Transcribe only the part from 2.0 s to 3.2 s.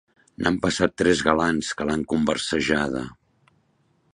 conversejada.